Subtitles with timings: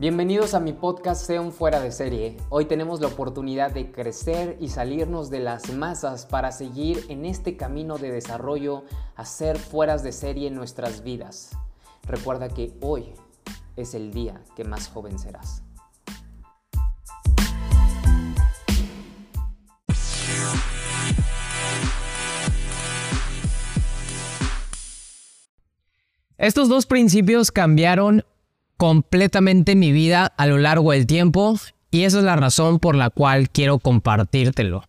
[0.00, 2.38] Bienvenidos a mi podcast Sea un fuera de serie.
[2.48, 7.58] Hoy tenemos la oportunidad de crecer y salirnos de las masas para seguir en este
[7.58, 8.84] camino de desarrollo
[9.14, 11.50] a ser fueras de serie en nuestras vidas.
[12.08, 13.12] Recuerda que hoy
[13.76, 15.62] es el día que más joven serás.
[26.38, 28.24] Estos dos principios cambiaron
[28.80, 33.10] completamente mi vida a lo largo del tiempo y esa es la razón por la
[33.10, 34.84] cual quiero compartírtelo.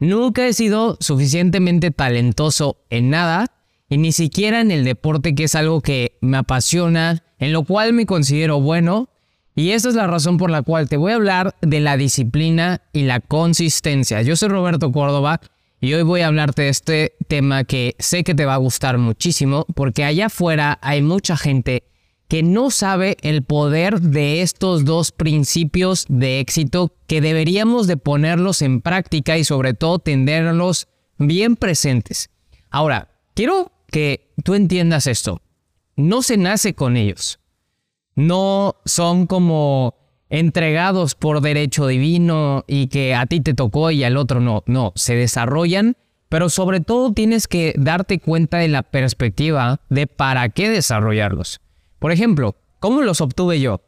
[0.00, 3.46] Nunca he sido suficientemente talentoso en nada
[3.88, 7.92] y ni siquiera en el deporte que es algo que me apasiona, en lo cual
[7.92, 9.08] me considero bueno
[9.54, 12.82] y esa es la razón por la cual te voy a hablar de la disciplina
[12.92, 14.20] y la consistencia.
[14.22, 15.40] Yo soy Roberto Córdoba
[15.80, 18.98] y hoy voy a hablarte de este tema que sé que te va a gustar
[18.98, 21.84] muchísimo porque allá afuera hay mucha gente
[22.28, 28.60] que no sabe el poder de estos dos principios de éxito que deberíamos de ponerlos
[28.60, 32.30] en práctica y sobre todo tenerlos bien presentes.
[32.70, 35.40] Ahora, quiero que tú entiendas esto.
[35.96, 37.40] No se nace con ellos.
[38.14, 39.94] No son como
[40.28, 44.62] entregados por derecho divino y que a ti te tocó y al otro no.
[44.66, 45.96] No, se desarrollan,
[46.28, 51.60] pero sobre todo tienes que darte cuenta de la perspectiva de para qué desarrollarlos.
[51.98, 53.82] Por ejemplo, ¿cómo los obtuve yo?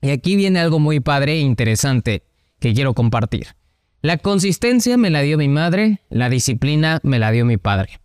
[0.00, 2.24] Y aquí viene algo muy padre e interesante
[2.60, 3.48] que quiero compartir.
[4.00, 8.00] La consistencia me la dio mi madre, la disciplina me la dio mi padre.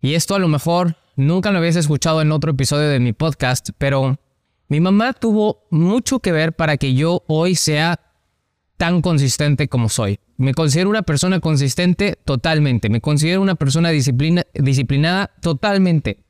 [0.00, 3.70] Y esto a lo mejor nunca lo habías escuchado en otro episodio de mi podcast,
[3.78, 4.18] pero
[4.68, 8.00] mi mamá tuvo mucho que ver para que yo hoy sea
[8.76, 10.18] tan consistente como soy.
[10.36, 12.90] Me considero una persona consistente totalmente.
[12.90, 16.24] Me considero una persona disciplinada totalmente.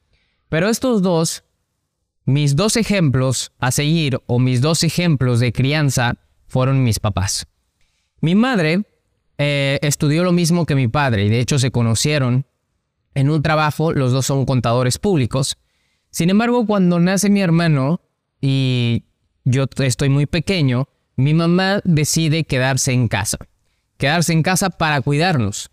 [0.48, 1.42] Pero estos dos,
[2.26, 6.14] mis dos ejemplos a seguir o mis dos ejemplos de crianza
[6.48, 7.46] fueron mis papás.
[8.20, 8.82] Mi madre
[9.38, 12.44] eh, estudió lo mismo que mi padre y de hecho se conocieron
[13.14, 15.56] en un trabajo, los dos son contadores públicos.
[16.10, 18.00] Sin embargo, cuando nace mi hermano,
[18.40, 19.04] y
[19.44, 23.38] yo estoy muy pequeño, mi mamá decide quedarse en casa.
[23.96, 25.70] Quedarse en casa para cuidarnos.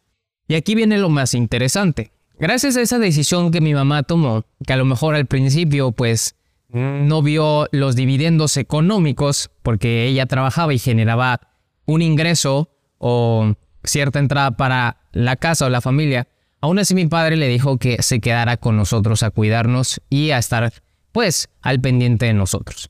[0.47, 2.11] Y aquí viene lo más interesante.
[2.39, 6.35] Gracias a esa decisión que mi mamá tomó, que a lo mejor al principio pues
[6.73, 11.39] no vio los dividendos económicos porque ella trabajaba y generaba
[11.85, 13.53] un ingreso o
[13.83, 16.27] cierta entrada para la casa o la familia,
[16.61, 20.37] aún así mi padre le dijo que se quedara con nosotros a cuidarnos y a
[20.37, 20.73] estar
[21.11, 22.89] pues al pendiente de nosotros.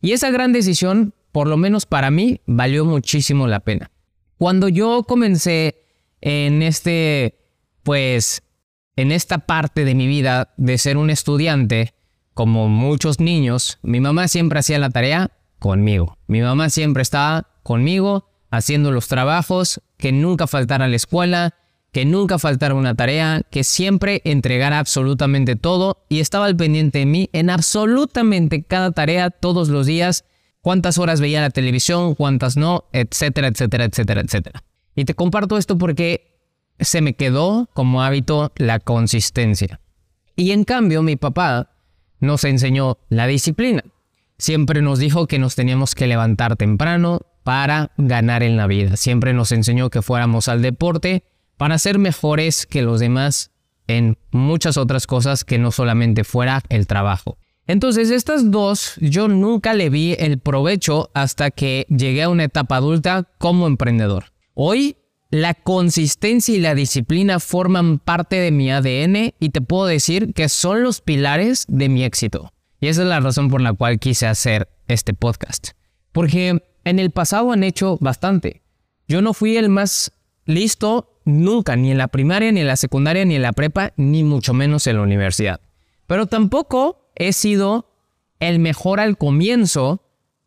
[0.00, 3.90] Y esa gran decisión, por lo menos para mí, valió muchísimo la pena.
[4.38, 5.80] Cuando yo comencé
[6.20, 7.38] en este,
[7.82, 8.42] pues,
[8.96, 11.93] en esta parte de mi vida de ser un estudiante,
[12.34, 16.18] como muchos niños, mi mamá siempre hacía la tarea conmigo.
[16.26, 21.54] Mi mamá siempre estaba conmigo haciendo los trabajos, que nunca faltara a la escuela,
[21.92, 27.06] que nunca faltara una tarea, que siempre entregara absolutamente todo y estaba al pendiente de
[27.06, 30.24] mí en absolutamente cada tarea todos los días,
[30.60, 34.64] cuántas horas veía la televisión, cuántas no, etcétera, etcétera, etcétera, etcétera.
[34.96, 36.40] Y te comparto esto porque
[36.80, 39.80] se me quedó como hábito la consistencia.
[40.36, 41.73] Y en cambio mi papá
[42.24, 43.84] nos enseñó la disciplina.
[44.38, 48.96] Siempre nos dijo que nos teníamos que levantar temprano para ganar en la vida.
[48.96, 51.24] Siempre nos enseñó que fuéramos al deporte
[51.56, 53.52] para ser mejores que los demás
[53.86, 57.38] en muchas otras cosas que no solamente fuera el trabajo.
[57.66, 62.76] Entonces, estas dos yo nunca le vi el provecho hasta que llegué a una etapa
[62.76, 64.26] adulta como emprendedor.
[64.54, 64.96] Hoy,
[65.34, 70.48] la consistencia y la disciplina forman parte de mi ADN y te puedo decir que
[70.48, 72.52] son los pilares de mi éxito.
[72.78, 75.70] Y esa es la razón por la cual quise hacer este podcast.
[76.12, 78.62] Porque en el pasado han hecho bastante.
[79.08, 80.12] Yo no fui el más
[80.44, 84.22] listo nunca, ni en la primaria, ni en la secundaria, ni en la prepa, ni
[84.22, 85.60] mucho menos en la universidad.
[86.06, 87.90] Pero tampoco he sido
[88.38, 90.00] el mejor al comienzo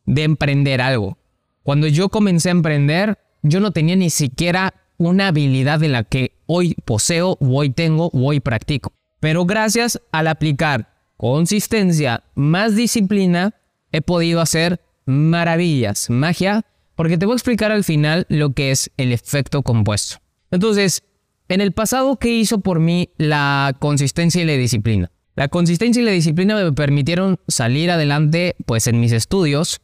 [0.06, 1.18] de emprender algo.
[1.64, 6.38] Cuando yo comencé a emprender, yo no tenía ni siquiera una habilidad de la que
[6.46, 8.94] hoy poseo, hoy tengo, hoy practico.
[9.20, 13.56] Pero gracias al aplicar consistencia más disciplina,
[13.92, 16.66] he podido hacer maravillas, magia,
[16.96, 20.18] porque te voy a explicar al final lo que es el efecto compuesto.
[20.52, 21.04] Entonces,
[21.48, 25.12] en el pasado, ¿qué hizo por mí la consistencia y la disciplina?
[25.36, 29.82] La consistencia y la disciplina me permitieron salir adelante, pues en mis estudios.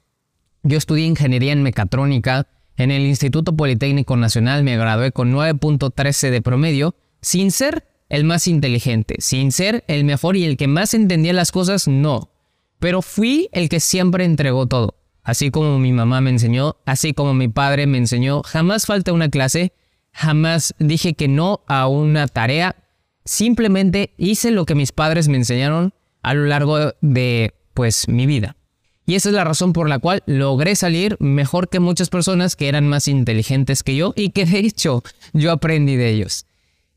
[0.64, 2.48] Yo estudié ingeniería en mecatrónica
[2.78, 8.48] en el Instituto Politécnico Nacional, me gradué con 9.13 de promedio, sin ser el más
[8.48, 12.30] inteligente, sin ser el mejor y el que más entendía las cosas, no.
[12.80, 14.96] Pero fui el que siempre entregó todo.
[15.24, 18.44] así como mi mamá me enseñó, así como mi padre me enseñó.
[18.44, 19.72] Jamás falta una clase,
[20.12, 22.76] jamás dije que no a una tarea.
[23.24, 25.94] Simplemente hice lo que mis padres me enseñaron
[26.24, 28.58] a lo largo de pues mi vida.
[29.06, 32.70] Y esa es la razón por la cual logré salir mejor que muchas personas que
[32.70, 35.04] eran más inteligentes que yo y que de hecho
[35.34, 36.46] yo aprendí de ellos.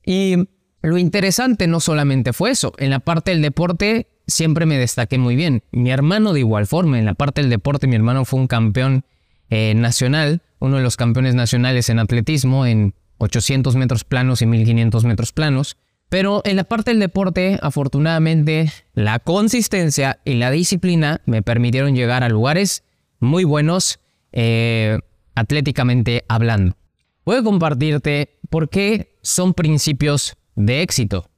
[0.05, 0.37] Y
[0.82, 5.35] lo interesante no solamente fue eso, en la parte del deporte siempre me destaqué muy
[5.35, 5.62] bien.
[5.73, 9.05] Mi hermano de igual forma, en la parte del deporte mi hermano fue un campeón
[9.50, 15.05] eh, nacional, uno de los campeones nacionales en atletismo en 800 metros planos y 1500
[15.05, 15.76] metros planos.
[16.08, 22.23] Pero en la parte del deporte, afortunadamente, la consistencia y la disciplina me permitieron llegar
[22.23, 22.85] a lugares
[23.19, 23.99] muy buenos
[24.32, 24.99] eh,
[25.35, 26.76] atléticamente hablando.
[27.25, 31.29] Voy a compartirte por qué son principios de éxito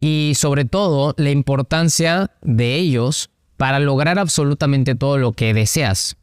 [0.00, 6.16] y sobre todo la importancia de ellos para lograr absolutamente todo lo que deseas.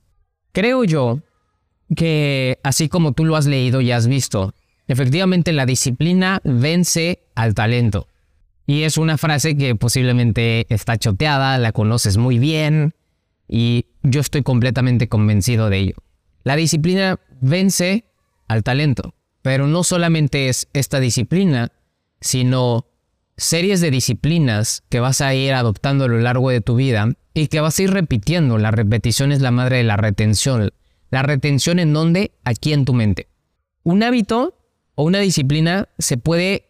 [0.52, 1.22] Creo yo
[1.96, 4.54] que, así como tú lo has leído y has visto,
[4.94, 8.08] Efectivamente, la disciplina vence al talento.
[8.68, 12.94] Y es una frase que posiblemente está choteada, la conoces muy bien
[13.48, 15.96] y yo estoy completamente convencido de ello.
[16.44, 18.06] La disciplina vence
[18.48, 21.72] al talento, pero no solamente es esta disciplina,
[22.22, 22.86] sino
[23.36, 27.48] series de disciplinas que vas a ir adoptando a lo largo de tu vida y
[27.48, 28.60] que vas a ir repitiendo.
[28.60, 30.70] La repetición es la madre de la retención.
[31.10, 32.34] La retención en dónde?
[32.44, 33.28] Aquí en tu mente.
[33.82, 34.60] Un hábito
[34.96, 36.70] o una disciplina se puede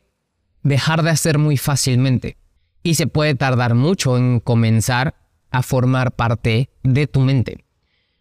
[0.64, 2.38] dejar de hacer muy fácilmente
[2.84, 5.16] y se puede tardar mucho en comenzar
[5.52, 7.64] a formar parte de tu mente.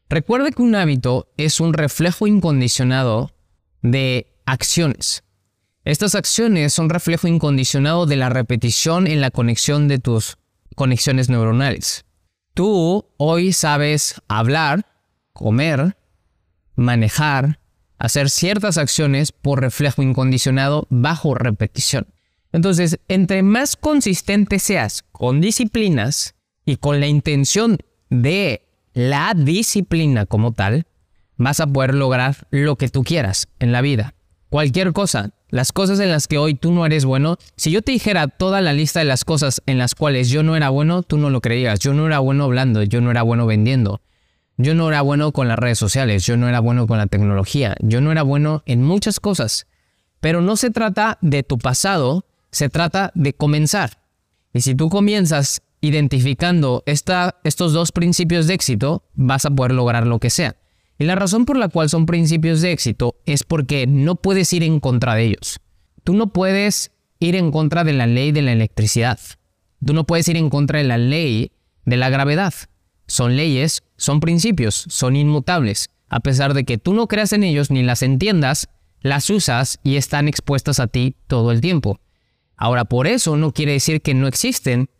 [0.08, 3.32] Recuerde que un hábito es un reflejo incondicionado
[3.81, 5.25] de acciones.
[5.84, 10.37] Estas acciones son reflejo incondicionado de la repetición en la conexión de tus
[10.76, 12.04] conexiones neuronales.
[12.54, 14.87] Tú hoy sabes hablar,
[15.32, 15.96] comer,
[16.76, 17.58] manejar,
[18.02, 22.08] hacer ciertas acciones por reflejo incondicionado bajo repetición.
[22.50, 26.34] Entonces, entre más consistente seas con disciplinas
[26.66, 27.78] y con la intención
[28.10, 30.87] de la disciplina como tal,
[31.37, 34.14] vas a poder lograr lo que tú quieras en la vida.
[34.49, 37.93] Cualquier cosa, las cosas en las que hoy tú no eres bueno, si yo te
[37.93, 41.19] dijera toda la lista de las cosas en las cuales yo no era bueno, tú
[41.19, 41.78] no lo creías.
[41.78, 44.00] Yo no era bueno hablando, yo no era bueno vendiendo,
[44.56, 47.75] yo no era bueno con las redes sociales, yo no era bueno con la tecnología,
[47.81, 49.66] yo no era bueno en muchas cosas.
[50.20, 53.99] Pero no se trata de tu pasado, se trata de comenzar.
[54.52, 60.20] Y si tú comienzas identificando estos dos principios de éxito, vas a poder lograr lo
[60.20, 60.56] que sea.
[60.99, 64.62] Y la razón por la cual son principios de éxito es porque no puedes ir
[64.62, 65.58] en contra de ellos.
[66.04, 69.19] Tú no puedes ir en contra de la ley de la electricidad.
[69.84, 71.50] Tú no puedes ir en contra de la ley
[71.84, 72.54] de la gravedad.
[73.08, 75.90] Son leyes, son principios, son inmutables.
[76.08, 78.69] A pesar de que tú no creas en ellos ni las entiendas,
[79.00, 82.00] las usas y están expuestas a ti todo el tiempo.
[82.56, 84.90] Ahora, por eso no quiere decir que no existen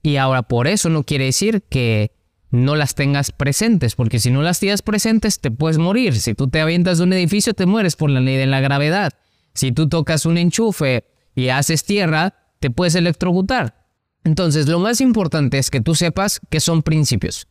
[0.00, 2.12] y ahora por eso no quiere decir que
[2.50, 6.14] no las tengas presentes, porque si no las tienes presentes te puedes morir.
[6.14, 9.12] Si tú te avientas de un edificio te mueres por la ley de la gravedad.
[9.54, 11.04] Si tú tocas un enchufe
[11.34, 13.86] y haces tierra, te puedes electrocutar.
[14.22, 17.48] Entonces, lo más importante es que tú sepas que son principios.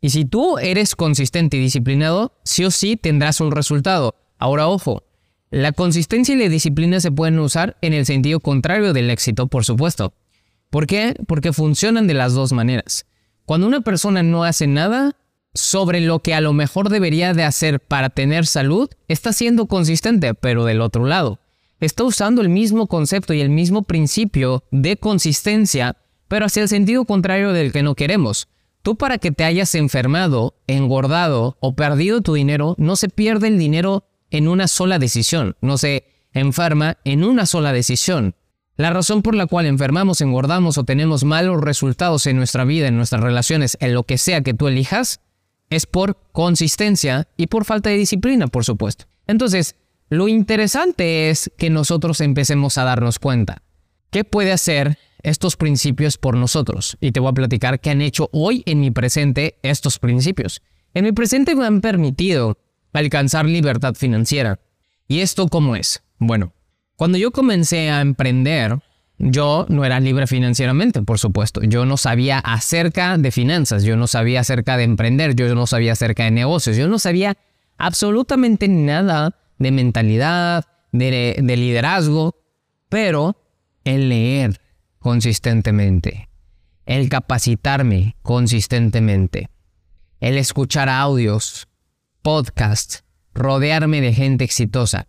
[0.00, 4.14] Y si tú eres consistente y disciplinado, sí o sí tendrás un resultado.
[4.38, 5.04] Ahora, ojo,
[5.50, 9.64] la consistencia y la disciplina se pueden usar en el sentido contrario del éxito, por
[9.64, 10.14] supuesto.
[10.70, 11.14] ¿Por qué?
[11.26, 13.04] Porque funcionan de las dos maneras.
[13.44, 15.16] Cuando una persona no hace nada
[15.52, 20.34] sobre lo que a lo mejor debería de hacer para tener salud, está siendo consistente,
[20.34, 21.40] pero del otro lado.
[21.80, 25.96] Está usando el mismo concepto y el mismo principio de consistencia,
[26.28, 28.48] pero hacia el sentido contrario del que no queremos.
[28.82, 33.58] Tú para que te hayas enfermado, engordado o perdido tu dinero, no se pierde el
[33.58, 38.34] dinero en una sola decisión, no se enferma en una sola decisión.
[38.76, 42.96] La razón por la cual enfermamos, engordamos o tenemos malos resultados en nuestra vida, en
[42.96, 45.20] nuestras relaciones, en lo que sea que tú elijas,
[45.68, 49.04] es por consistencia y por falta de disciplina, por supuesto.
[49.26, 49.76] Entonces,
[50.08, 53.62] lo interesante es que nosotros empecemos a darnos cuenta.
[54.10, 58.28] ¿Qué puede hacer estos principios por nosotros y te voy a platicar qué han hecho
[58.32, 60.62] hoy en mi presente estos principios.
[60.94, 62.58] En mi presente me han permitido
[62.92, 64.60] alcanzar libertad financiera.
[65.06, 66.02] ¿Y esto cómo es?
[66.18, 66.52] Bueno,
[66.96, 68.78] cuando yo comencé a emprender,
[69.18, 71.62] yo no era libre financieramente, por supuesto.
[71.62, 75.92] Yo no sabía acerca de finanzas, yo no sabía acerca de emprender, yo no sabía
[75.92, 77.36] acerca de negocios, yo no sabía
[77.76, 82.36] absolutamente nada de mentalidad, de, de liderazgo,
[82.88, 83.36] pero
[83.84, 84.59] el leer,
[85.00, 86.28] consistentemente,
[86.86, 89.48] el capacitarme consistentemente,
[90.20, 91.66] el escuchar audios,
[92.22, 93.02] podcasts,
[93.34, 95.08] rodearme de gente exitosa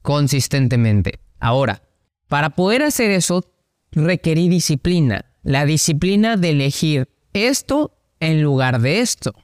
[0.00, 1.20] consistentemente.
[1.38, 1.82] Ahora,
[2.28, 3.44] para poder hacer eso,
[3.90, 5.26] requerí disciplina.
[5.42, 9.34] La disciplina de elegir esto en lugar de esto.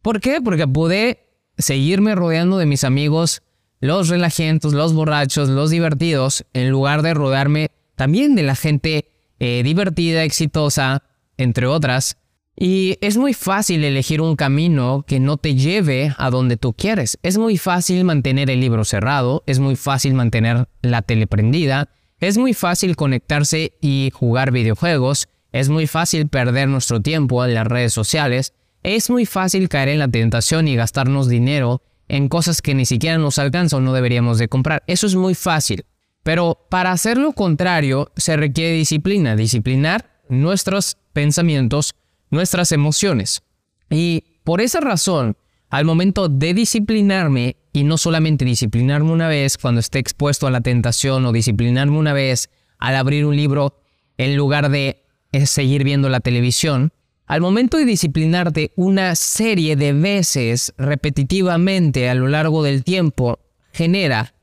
[0.00, 0.40] ¿Por qué?
[0.40, 1.26] Porque pude
[1.58, 3.42] seguirme rodeando de mis amigos,
[3.80, 9.13] los relajentos, los borrachos, los divertidos, en lugar de rodearme también de la gente
[9.44, 11.02] eh, divertida, exitosa,
[11.36, 12.16] entre otras.
[12.56, 17.18] Y es muy fácil elegir un camino que no te lleve a donde tú quieres.
[17.22, 22.38] Es muy fácil mantener el libro cerrado, es muy fácil mantener la tele prendida, es
[22.38, 27.92] muy fácil conectarse y jugar videojuegos, es muy fácil perder nuestro tiempo en las redes
[27.92, 32.86] sociales, es muy fácil caer en la tentación y gastarnos dinero en cosas que ni
[32.86, 34.84] siquiera nos alcanzan o no deberíamos de comprar.
[34.86, 35.84] Eso es muy fácil.
[36.24, 41.94] Pero para hacer lo contrario se requiere disciplina, disciplinar nuestros pensamientos,
[42.30, 43.42] nuestras emociones.
[43.90, 45.36] Y por esa razón,
[45.70, 50.60] al momento de disciplinarme, y no solamente disciplinarme una vez cuando esté expuesto a la
[50.60, 53.80] tentación o disciplinarme una vez al abrir un libro
[54.16, 56.92] en lugar de eh, seguir viendo la televisión,
[57.26, 63.40] al momento de disciplinarte una serie de veces repetitivamente a lo largo del tiempo,
[63.72, 64.34] genera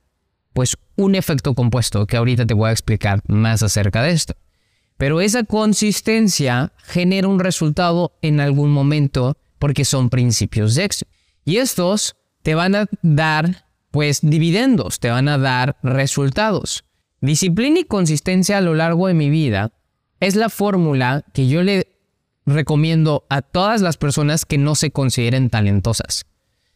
[0.54, 4.36] pues un efecto compuesto que ahorita te voy a explicar más acerca de esto.
[4.98, 11.10] Pero esa consistencia genera un resultado en algún momento porque son principios de éxito.
[11.44, 16.84] Y estos te van a dar, pues, dividendos, te van a dar resultados.
[17.20, 19.72] Disciplina y consistencia a lo largo de mi vida
[20.20, 21.88] es la fórmula que yo le
[22.46, 26.26] recomiendo a todas las personas que no se consideren talentosas.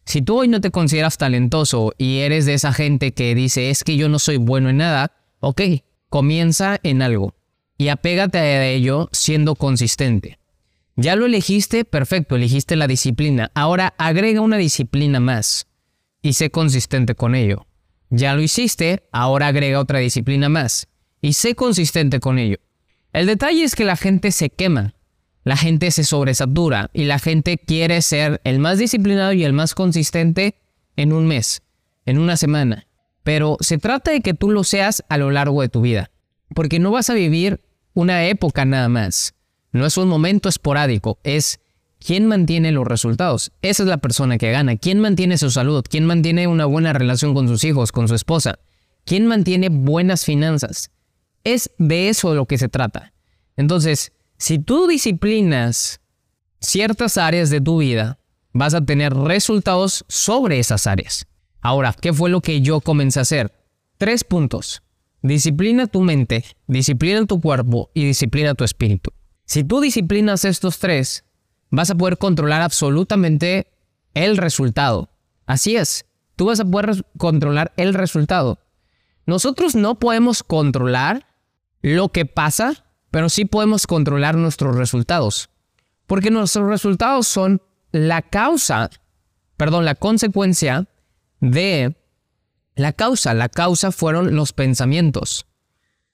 [0.05, 3.83] Si tú hoy no te consideras talentoso y eres de esa gente que dice es
[3.83, 5.61] que yo no soy bueno en nada, ok,
[6.09, 7.33] comienza en algo
[7.77, 10.39] y apégate a ello siendo consistente.
[10.95, 13.51] Ya lo elegiste, perfecto, elegiste la disciplina.
[13.53, 15.67] Ahora agrega una disciplina más
[16.21, 17.67] y sé consistente con ello.
[18.09, 20.87] Ya lo hiciste, ahora agrega otra disciplina más
[21.21, 22.57] y sé consistente con ello.
[23.11, 24.94] El detalle es que la gente se quema,
[25.45, 29.75] la gente se sobresatura y la gente quiere ser el más disciplinado y el más
[29.75, 30.55] consistente
[30.97, 31.61] en un mes,
[32.05, 32.87] en una semana.
[33.21, 36.09] Pero se trata de que tú lo seas a lo largo de tu vida,
[36.55, 37.61] porque no vas a vivir
[37.93, 39.35] una época nada más.
[39.71, 41.59] No es un momento esporádico, es
[41.99, 43.51] quién mantiene los resultados.
[43.61, 44.77] Esa es la persona que gana.
[44.77, 45.85] ¿Quién mantiene su salud?
[45.87, 48.57] ¿Quién mantiene una buena relación con sus hijos, con su esposa?
[49.05, 50.89] ¿Quién mantiene buenas finanzas?
[51.43, 53.13] Es de eso de lo que se trata.
[53.57, 56.01] Entonces, si tú disciplinas
[56.59, 58.19] ciertas áreas de tu vida,
[58.53, 61.27] vas a tener resultados sobre esas áreas.
[61.61, 63.51] Ahora, ¿qué fue lo que yo comencé a hacer?
[63.97, 64.81] Tres puntos.
[65.21, 69.11] Disciplina tu mente, disciplina tu cuerpo y disciplina tu espíritu.
[69.45, 71.25] Si tú disciplinas estos tres,
[71.71, 73.67] vas a poder controlar absolutamente
[74.13, 75.09] el resultado.
[75.45, 78.59] Así es, tú vas a poder controlar el resultado.
[79.25, 81.25] Nosotros no podemos controlar
[81.81, 82.84] lo que pasa,
[83.15, 85.49] pero sí podemos controlar nuestros resultados.
[86.05, 87.61] Porque nuestros resultados son
[87.93, 88.89] la causa,
[89.55, 90.89] perdón, la consecuencia
[91.39, 91.95] de
[92.75, 95.45] la causa, la causa fueron los pensamientos,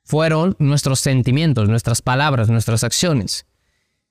[0.04, 3.48] fueron nuestros sentimientos, nuestras palabras, nuestras acciones.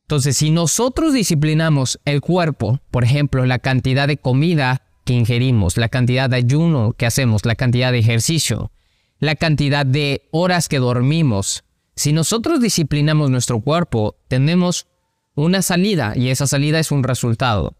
[0.02, 5.90] Entonces, si nosotros disciplinamos el cuerpo, por ejemplo, la cantidad de comida que ingerimos, la
[5.90, 8.72] cantidad de ayuno que hacemos, la cantidad de ejercicio,
[9.20, 11.62] la cantidad de horas que dormimos,
[12.00, 14.86] si nosotros disciplinamos nuestro cuerpo, tenemos
[15.34, 17.76] una salida y esa salida es un resultado.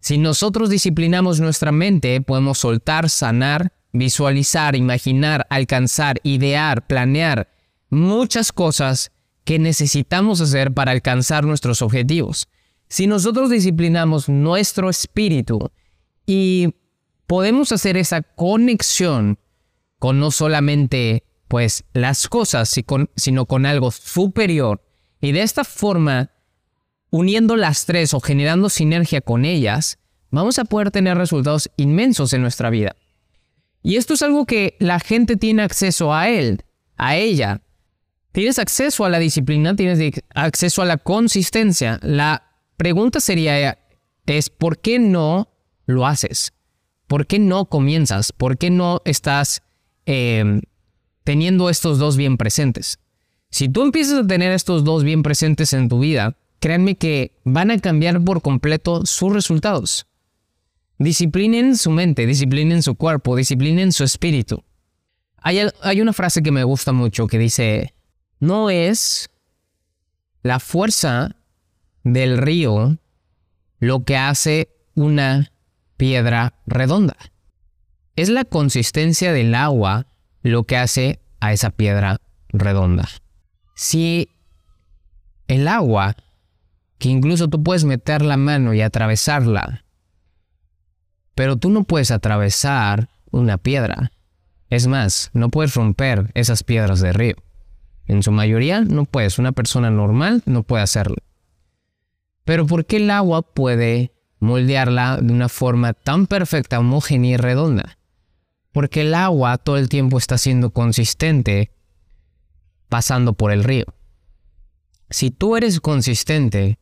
[0.00, 7.48] Si nosotros disciplinamos nuestra mente, podemos soltar, sanar visualizar, imaginar, alcanzar, idear, planear
[7.88, 9.12] muchas cosas
[9.44, 12.48] que necesitamos hacer para alcanzar nuestros objetivos.
[12.88, 15.70] Si nosotros disciplinamos nuestro espíritu
[16.26, 16.74] y
[17.26, 19.38] podemos hacer esa conexión
[19.98, 22.74] con no solamente pues las cosas,
[23.16, 24.82] sino con algo superior
[25.20, 26.30] y de esta forma
[27.10, 29.98] uniendo las tres o generando sinergia con ellas,
[30.30, 32.96] vamos a poder tener resultados inmensos en nuestra vida.
[33.82, 36.64] Y esto es algo que la gente tiene acceso a él,
[36.96, 37.60] a ella.
[38.32, 42.00] Tienes acceso a la disciplina, tienes acceso a la consistencia.
[42.02, 43.78] La pregunta sería,
[44.26, 45.48] es ¿por qué no
[45.86, 46.52] lo haces?
[47.06, 48.32] ¿Por qué no comienzas?
[48.32, 49.62] ¿Por qué no estás
[50.04, 50.62] em,
[51.24, 52.98] teniendo estos dos bien presentes?
[53.50, 57.70] Si tú empiezas a tener estos dos bien presentes en tu vida, créanme que van
[57.70, 60.06] a cambiar por completo sus resultados.
[60.98, 64.62] Disciplinen su mente, disciplinen su cuerpo, disciplinen su espíritu.
[65.36, 67.94] Hay, hay, una frase que me gusta mucho que dice,
[68.40, 69.28] no es
[70.42, 71.36] la fuerza
[72.02, 72.98] del río
[73.78, 75.52] lo que hace una
[75.96, 77.16] piedra redonda.
[78.16, 80.06] Es la consistencia del agua
[80.44, 82.20] lo que hace a esa piedra
[82.50, 83.08] redonda.
[83.74, 84.28] Si
[85.48, 86.14] el agua,
[86.98, 89.84] que incluso tú puedes meter la mano y atravesarla,
[91.34, 94.12] pero tú no puedes atravesar una piedra.
[94.70, 97.36] Es más, no puedes romper esas piedras de río.
[98.06, 99.38] En su mayoría no puedes.
[99.38, 101.16] Una persona normal no puede hacerlo.
[102.44, 107.96] Pero ¿por qué el agua puede moldearla de una forma tan perfecta, homogénea y redonda?
[108.74, 111.70] Porque el agua todo el tiempo está siendo consistente
[112.88, 113.84] pasando por el río.
[115.10, 116.80] Si tú eres consistente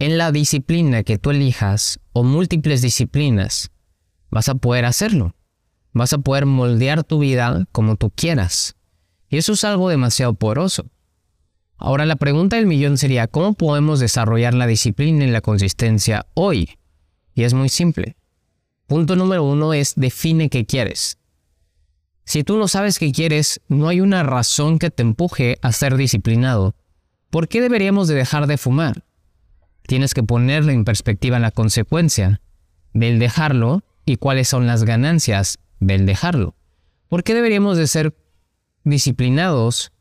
[0.00, 3.70] en la disciplina que tú elijas o múltiples disciplinas,
[4.28, 5.36] vas a poder hacerlo.
[5.92, 8.74] Vas a poder moldear tu vida como tú quieras.
[9.28, 10.90] Y eso es algo demasiado poderoso.
[11.76, 16.70] Ahora la pregunta del millón sería, ¿cómo podemos desarrollar la disciplina y la consistencia hoy?
[17.34, 18.16] Y es muy simple.
[18.86, 21.18] Punto número uno es define qué quieres.
[22.24, 25.96] Si tú no sabes qué quieres, no hay una razón que te empuje a ser
[25.96, 26.74] disciplinado.
[27.30, 29.04] ¿Por qué deberíamos de dejar de fumar?
[29.86, 32.40] Tienes que ponerle en perspectiva la consecuencia
[32.92, 36.54] del dejarlo y cuáles son las ganancias del dejarlo.
[37.08, 38.14] ¿Por qué deberíamos de ser
[38.84, 39.92] disciplinados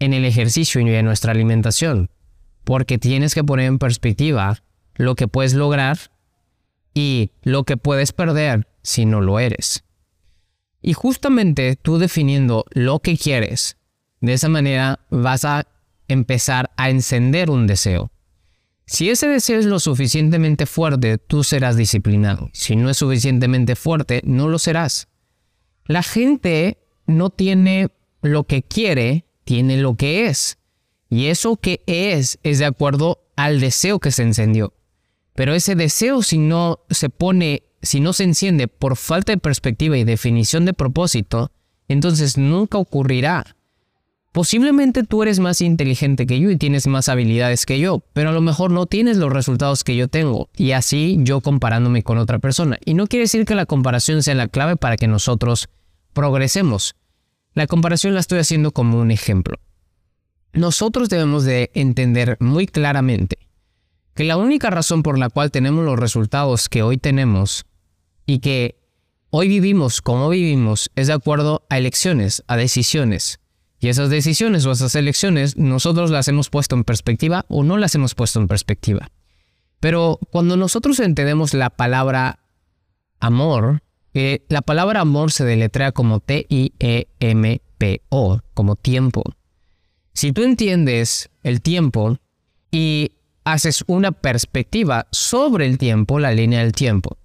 [0.00, 2.10] en el ejercicio y en nuestra alimentación,
[2.64, 4.62] porque tienes que poner en perspectiva
[4.94, 5.98] lo que puedes lograr
[6.94, 9.84] y lo que puedes perder si no lo eres.
[10.82, 13.76] Y justamente tú definiendo lo que quieres,
[14.20, 15.66] de esa manera vas a
[16.08, 18.10] empezar a encender un deseo.
[18.86, 22.50] Si ese deseo es lo suficientemente fuerte, tú serás disciplinado.
[22.52, 25.08] Si no es suficientemente fuerte, no lo serás.
[25.84, 27.88] La gente no tiene
[28.22, 30.58] lo que quiere tiene lo que es.
[31.08, 34.72] Y eso que es es de acuerdo al deseo que se encendió.
[35.34, 39.96] Pero ese deseo si no se pone, si no se enciende por falta de perspectiva
[39.96, 41.52] y definición de propósito,
[41.88, 43.56] entonces nunca ocurrirá.
[44.32, 48.32] Posiblemente tú eres más inteligente que yo y tienes más habilidades que yo, pero a
[48.32, 50.48] lo mejor no tienes los resultados que yo tengo.
[50.56, 52.78] Y así yo comparándome con otra persona.
[52.84, 55.68] Y no quiere decir que la comparación sea la clave para que nosotros
[56.12, 56.94] progresemos.
[57.54, 59.58] La comparación la estoy haciendo como un ejemplo.
[60.52, 63.49] Nosotros debemos de entender muy claramente
[64.14, 67.64] que la única razón por la cual tenemos los resultados que hoy tenemos
[68.26, 68.80] y que
[69.30, 73.40] hoy vivimos como vivimos es de acuerdo a elecciones, a decisiones.
[73.78, 77.94] Y esas decisiones o esas elecciones nosotros las hemos puesto en perspectiva o no las
[77.94, 79.10] hemos puesto en perspectiva.
[79.80, 82.40] Pero cuando nosotros entendemos la palabra
[83.20, 86.80] amor, la palabra amor se deletrea como T-I-E-M-P-O,
[88.52, 89.22] como tiempo.
[90.12, 92.18] Si tú entiendes el tiempo
[92.70, 93.12] y
[93.52, 97.16] haces una perspectiva sobre el tiempo, la línea del tiempo,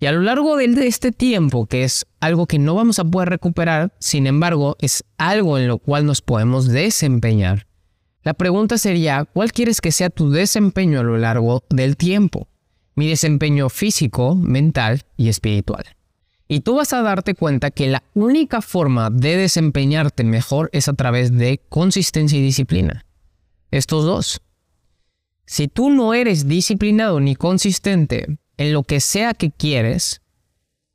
[0.00, 3.30] y a lo largo de este tiempo, que es algo que no vamos a poder
[3.30, 7.68] recuperar, sin embargo, es algo en lo cual nos podemos desempeñar,
[8.28, 12.46] la pregunta sería, ¿cuál quieres que sea tu desempeño a lo largo del tiempo?
[12.94, 15.84] Mi desempeño físico, mental y espiritual.
[16.46, 20.92] Y tú vas a darte cuenta que la única forma de desempeñarte mejor es a
[20.92, 23.06] través de consistencia y disciplina.
[23.70, 24.42] Estos dos.
[25.48, 30.20] Si tú no eres disciplinado ni consistente en lo que sea que quieres,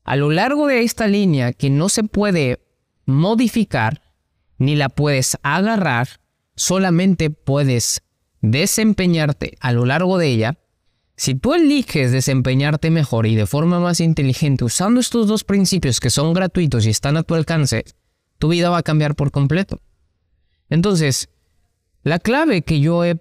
[0.04, 2.64] a lo largo de esta línea que no se puede
[3.08, 4.04] modificar,
[4.60, 6.22] ni la puedes agarrar,
[6.56, 8.04] solamente puedes
[8.42, 10.60] desempeñarte a lo largo de ella,
[11.16, 16.12] si tú eliges desempeñarte mejor y de forma más inteligente usando estos dos principios que
[16.12, 17.86] son gratuitos y están a tu alcance,
[18.38, 19.82] tu vida va a cambiar por completo.
[20.70, 21.30] Entonces,
[22.04, 23.20] la clave que yo he,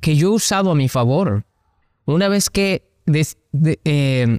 [0.00, 1.44] que yo he usado a mi favor,
[2.04, 2.90] una vez que,
[3.84, 4.38] eh,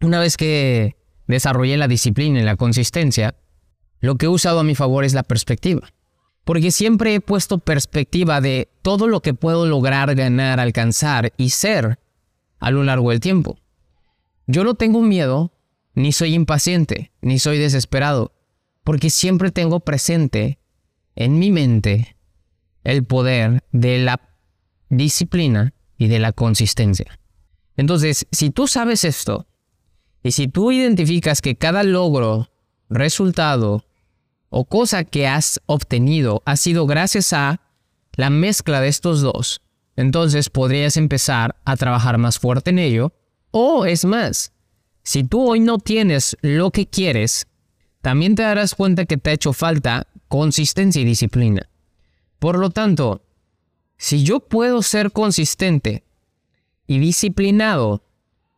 [0.00, 3.34] una vez que desarrollé la disciplina y la consistencia,
[4.00, 5.88] lo que he usado a mi favor es la perspectiva.
[6.44, 11.98] Porque siempre he puesto perspectiva de todo lo que puedo lograr, ganar, alcanzar y ser
[12.58, 13.58] a lo largo del tiempo.
[14.46, 15.52] Yo no tengo miedo,
[15.94, 18.32] ni soy impaciente, ni soy desesperado,
[18.82, 20.58] porque siempre tengo presente
[21.16, 22.16] en mi mente
[22.82, 24.33] el poder de la
[24.96, 27.18] disciplina y de la consistencia.
[27.76, 29.46] Entonces, si tú sabes esto,
[30.22, 32.48] y si tú identificas que cada logro,
[32.88, 33.84] resultado
[34.48, 37.60] o cosa que has obtenido ha sido gracias a
[38.14, 39.60] la mezcla de estos dos,
[39.96, 43.12] entonces podrías empezar a trabajar más fuerte en ello.
[43.50, 44.52] O es más,
[45.02, 47.46] si tú hoy no tienes lo que quieres,
[48.00, 51.68] también te darás cuenta que te ha hecho falta consistencia y disciplina.
[52.38, 53.23] Por lo tanto,
[53.96, 56.04] si yo puedo ser consistente
[56.86, 58.04] y disciplinado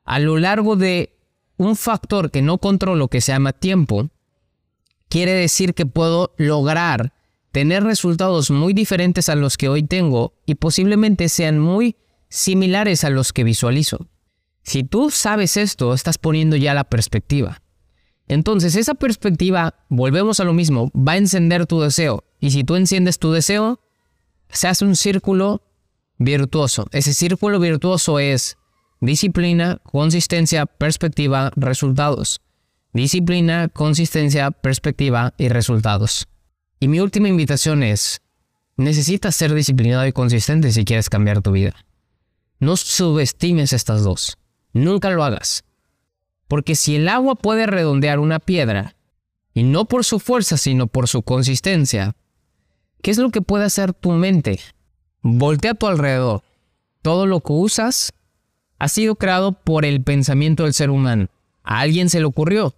[0.05, 1.17] a lo largo de
[1.57, 4.11] un factor que no controlo que se llama tiempo,
[5.09, 7.13] quiere decir que puedo lograr
[7.53, 11.97] tener resultados muy diferentes a los que hoy tengo y posiblemente sean muy
[12.29, 14.09] similares a los que visualizo.
[14.63, 17.63] Si tú sabes esto, estás poniendo ya la perspectiva.
[18.29, 22.25] Entonces esa perspectiva, volvemos a lo mismo, va a encender tu deseo.
[22.41, 23.81] Y si tú enciendes tu deseo,
[24.51, 25.63] se hace un círculo
[26.19, 26.87] virtuoso.
[26.93, 28.57] Ese círculo virtuoso es
[29.01, 32.41] disciplina, consistencia, perspectiva, resultados.
[32.93, 36.29] Disciplina, consistencia, perspectiva y resultados.
[36.81, 38.23] Y mi última invitación es,
[38.77, 41.75] necesitas ser disciplinado y consistente si quieres cambiar tu vida.
[42.59, 44.39] No subestimes estas dos.
[44.73, 45.65] Nunca lo hagas.
[46.49, 48.97] Porque si el agua puede redondear una piedra,
[49.53, 52.15] y no por su fuerza, sino por su consistencia,
[53.03, 54.61] ¿qué es lo que puede hacer tu mente?
[55.23, 56.43] Voltea a tu alrededor.
[57.03, 58.13] Todo lo que usas
[58.79, 61.29] ha sido creado por el pensamiento del ser humano.
[61.63, 62.75] A alguien se le ocurrió.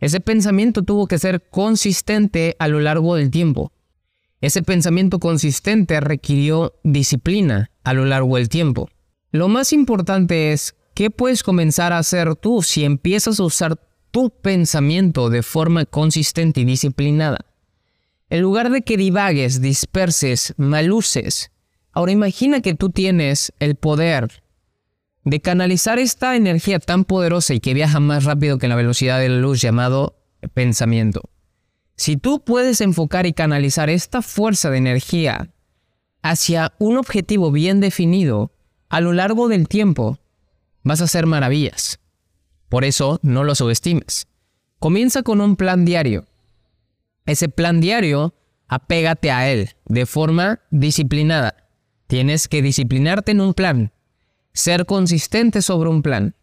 [0.00, 3.72] Ese pensamiento tuvo que ser consistente a lo largo del tiempo.
[4.40, 8.90] Ese pensamiento consistente requirió disciplina a lo largo del tiempo.
[9.30, 13.78] Lo más importante es qué puedes comenzar a hacer tú si empiezas a usar
[14.10, 17.46] tu pensamiento de forma consistente y disciplinada.
[18.32, 21.52] En lugar de que divagues, disperses, maluces,
[21.92, 24.42] ahora imagina que tú tienes el poder
[25.22, 29.28] de canalizar esta energía tan poderosa y que viaja más rápido que la velocidad de
[29.28, 30.16] la luz llamado
[30.54, 31.28] pensamiento.
[31.94, 35.50] Si tú puedes enfocar y canalizar esta fuerza de energía
[36.22, 38.50] hacia un objetivo bien definido
[38.88, 40.18] a lo largo del tiempo,
[40.82, 42.00] vas a hacer maravillas.
[42.70, 44.26] Por eso no lo subestimes.
[44.78, 46.24] Comienza con un plan diario.
[47.26, 48.34] Ese plan diario,
[48.68, 51.68] apégate a él de forma disciplinada.
[52.06, 53.92] Tienes que disciplinarte en un plan,
[54.52, 56.34] ser consistente sobre un plan.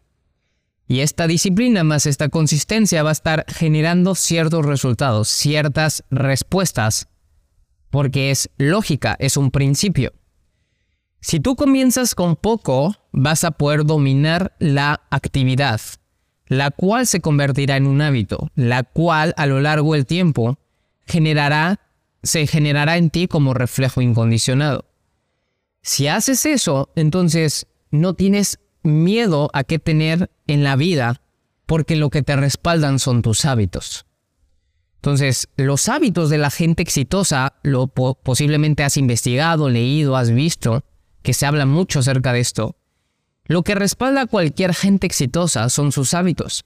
[0.88, 7.08] Y esta disciplina más esta consistencia va a estar generando ciertos resultados, ciertas respuestas,
[7.90, 10.12] porque es lógica, es un principio.
[11.20, 15.80] Si tú comienzas con poco, vas a poder dominar la actividad,
[16.46, 20.58] la cual se convertirá en un hábito, la cual a lo largo del tiempo
[21.10, 21.80] generará,
[22.22, 24.86] se generará en ti como reflejo incondicionado.
[25.82, 31.20] Si haces eso, entonces no tienes miedo a qué tener en la vida
[31.66, 34.06] porque lo que te respaldan son tus hábitos.
[34.96, 40.84] Entonces, los hábitos de la gente exitosa, lo posiblemente has investigado, leído, has visto,
[41.22, 42.76] que se habla mucho acerca de esto.
[43.46, 46.64] Lo que respalda a cualquier gente exitosa son sus hábitos.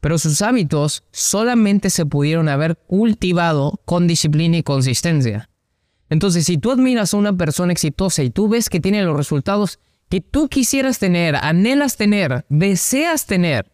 [0.00, 5.50] Pero sus hábitos solamente se pudieron haber cultivado con disciplina y consistencia.
[6.10, 9.78] Entonces, si tú admiras a una persona exitosa y tú ves que tiene los resultados
[10.08, 13.70] que tú quisieras tener, anhelas tener, deseas tener,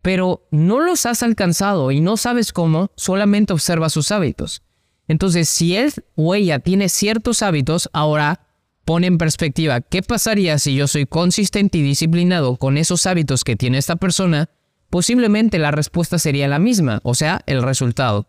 [0.00, 4.62] pero no los has alcanzado y no sabes cómo, solamente observa sus hábitos.
[5.08, 8.46] Entonces, si él o ella tiene ciertos hábitos, ahora
[8.84, 13.56] pone en perspectiva qué pasaría si yo soy consistente y disciplinado con esos hábitos que
[13.56, 14.48] tiene esta persona,
[14.90, 18.28] posiblemente la respuesta sería la misma, o sea, el resultado.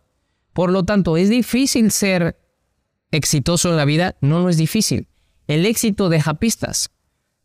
[0.53, 2.37] Por lo tanto, ¿es difícil ser
[3.11, 4.15] exitoso en la vida?
[4.21, 5.07] No, no es difícil.
[5.47, 6.91] El éxito deja pistas.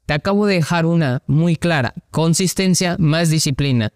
[0.07, 1.94] Te acabo de dejar una muy clara.
[2.11, 3.92] Consistencia más disciplina,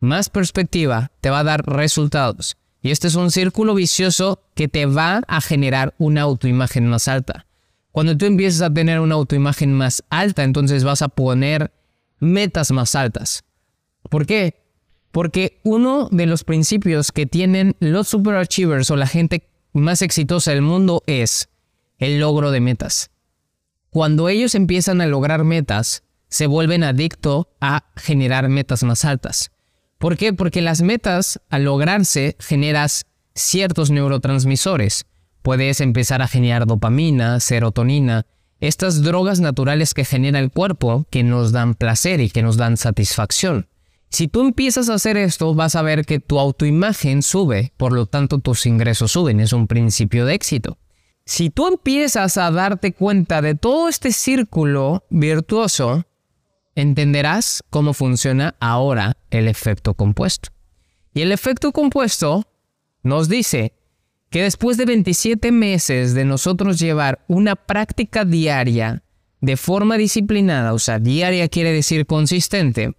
[0.00, 2.56] más perspectiva te va a dar resultados.
[2.82, 7.46] Y este es un círculo vicioso que te va a generar una autoimagen más alta.
[7.92, 11.72] Cuando tú empieces a tener una autoimagen más alta, entonces vas a poner
[12.20, 13.42] metas más altas.
[14.08, 14.62] ¿Por qué?
[15.12, 20.62] Porque uno de los principios que tienen los superachievers o la gente más exitosa del
[20.62, 21.48] mundo es
[21.98, 23.10] el logro de metas.
[23.90, 29.52] Cuando ellos empiezan a lograr metas, se vuelven adictos a generar metas más altas.
[29.98, 30.32] ¿Por qué?
[30.32, 35.06] Porque las metas, al lograrse, generas ciertos neurotransmisores.
[35.42, 38.26] Puedes empezar a generar dopamina, serotonina,
[38.60, 42.76] estas drogas naturales que genera el cuerpo, que nos dan placer y que nos dan
[42.76, 43.68] satisfacción.
[44.16, 48.06] Si tú empiezas a hacer esto, vas a ver que tu autoimagen sube, por lo
[48.06, 50.78] tanto tus ingresos suben, es un principio de éxito.
[51.26, 56.06] Si tú empiezas a darte cuenta de todo este círculo virtuoso,
[56.74, 60.48] entenderás cómo funciona ahora el efecto compuesto.
[61.12, 62.46] Y el efecto compuesto
[63.02, 63.74] nos dice
[64.30, 69.02] que después de 27 meses de nosotros llevar una práctica diaria
[69.42, 72.94] de forma disciplinada, o sea, diaria quiere decir consistente,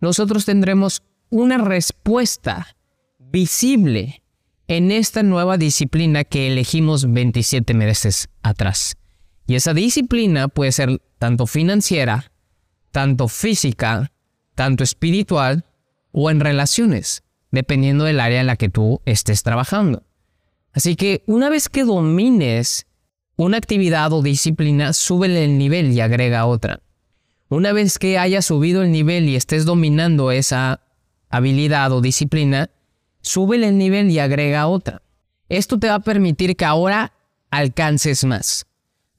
[0.00, 2.76] nosotros tendremos una respuesta
[3.18, 4.22] visible
[4.66, 8.96] en esta nueva disciplina que elegimos 27 meses atrás.
[9.46, 12.32] Y esa disciplina puede ser tanto financiera,
[12.92, 14.12] tanto física,
[14.54, 15.64] tanto espiritual
[16.12, 20.04] o en relaciones, dependiendo del área en la que tú estés trabajando.
[20.72, 22.86] Así que una vez que domines
[23.36, 26.80] una actividad o disciplina, súbele el nivel y agrega otra.
[27.50, 30.82] Una vez que hayas subido el nivel y estés dominando esa
[31.30, 32.70] habilidad o disciplina,
[33.22, 35.02] súbele el nivel y agrega otra.
[35.48, 37.12] Esto te va a permitir que ahora
[37.50, 38.66] alcances más.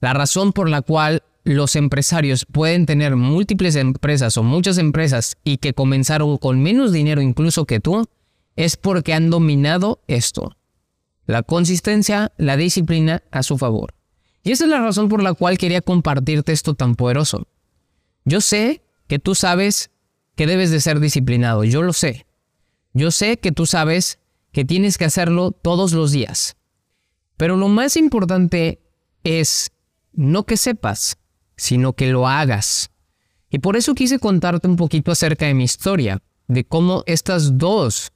[0.00, 5.58] La razón por la cual los empresarios pueden tener múltiples empresas o muchas empresas y
[5.58, 8.08] que comenzaron con menos dinero incluso que tú,
[8.56, 10.56] es porque han dominado esto.
[11.26, 13.92] La consistencia, la disciplina a su favor.
[14.42, 17.46] Y esa es la razón por la cual quería compartirte esto tan poderoso.
[18.24, 19.90] Yo sé que tú sabes
[20.34, 22.26] que debes de ser disciplinado, yo lo sé.
[22.94, 24.18] Yo sé que tú sabes
[24.52, 26.56] que tienes que hacerlo todos los días.
[27.36, 28.80] Pero lo más importante
[29.24, 29.72] es
[30.12, 31.18] no que sepas,
[31.56, 32.90] sino que lo hagas.
[33.50, 38.12] Y por eso quise contarte un poquito acerca de mi historia, de cómo estas dos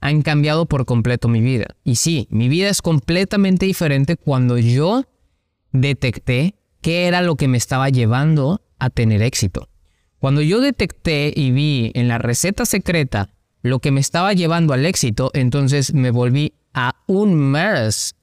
[0.00, 1.76] han cambiado por completo mi vida.
[1.84, 5.04] Y sí, mi vida es completamente diferente cuando yo
[5.72, 9.68] detecté qué era lo que me estaba llevando a tener éxito.
[10.18, 13.30] Cuando yo detecté y vi en la receta secreta
[13.62, 18.16] lo que me estaba llevando al éxito, entonces me volví aún más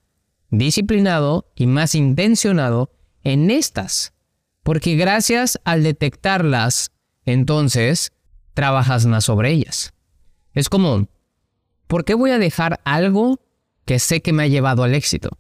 [0.50, 2.92] disciplinado y más intencionado
[3.24, 4.14] en estas.
[4.64, 6.92] Porque gracias al detectarlas,
[7.26, 8.12] entonces
[8.54, 9.94] trabajas más sobre ellas.
[10.54, 11.08] Es como,
[11.88, 13.40] ¿por qué voy a dejar algo
[13.86, 15.38] que sé que me ha llevado al éxito?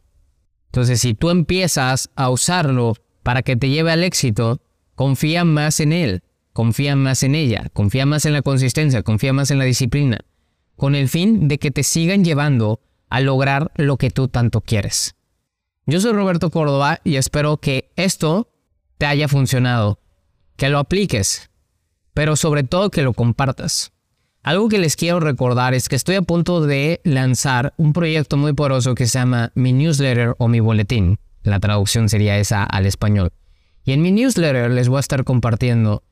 [0.67, 4.61] Entonces, si tú empiezas a usarlo para que te lleve al éxito,
[4.97, 9.51] confía más en él, confía más en ella, confía más en la consistencia, confía más
[9.51, 10.21] en la disciplina,
[10.75, 15.15] con el fin de que te sigan llevando a lograr lo que tú tanto quieres.
[15.85, 18.49] Yo soy Roberto Córdoba y espero que esto
[18.97, 19.99] te haya funcionado,
[20.55, 21.51] que lo apliques,
[22.15, 23.91] pero sobre todo que lo compartas.
[24.41, 28.53] Algo que les quiero recordar es que estoy a punto de lanzar un proyecto muy
[28.53, 31.19] poroso que se llama mi newsletter o mi boletín.
[31.43, 33.31] La traducción sería esa al español.
[33.87, 36.03] Y en mi newsletter les voy a estar compartiendo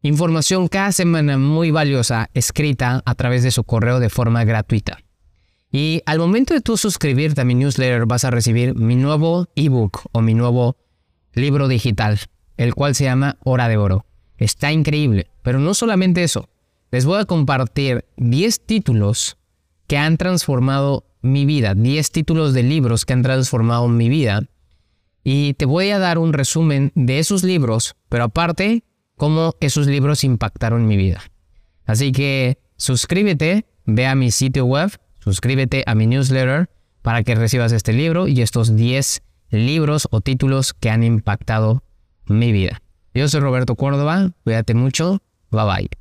[0.00, 5.00] información cada semana muy valiosa escrita a través de su correo de forma gratuita.
[5.70, 10.06] Y al momento de tú suscribirte a mi newsletter vas a recibir mi nuevo ebook
[10.12, 10.78] o mi nuevo
[11.34, 12.20] libro digital,
[12.56, 14.06] el cual se llama Hora de Oro.
[14.38, 16.48] Está increíble, pero no solamente eso.
[16.90, 19.36] Les voy a compartir 10 títulos
[19.88, 24.48] que han transformado mi vida, 10 títulos de libros que han transformado mi vida.
[25.22, 28.84] Y te voy a dar un resumen de esos libros, pero aparte,
[29.16, 31.20] cómo esos libros impactaron mi vida.
[31.84, 36.70] Así que suscríbete, ve a mi sitio web, suscríbete a mi newsletter
[37.02, 41.82] para que recibas este libro y estos 10 libros o títulos que han impactado
[42.26, 42.80] mi vida.
[43.12, 45.99] Yo soy Roberto Córdoba, cuídate mucho, bye bye.